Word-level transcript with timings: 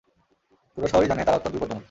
পুরো 0.77 0.87
শহরই 0.87 1.07
জানে 1.07 1.21
তারা 1.23 1.37
অত্যন্ত 1.37 1.55
বিপজ্জনক। 1.55 1.79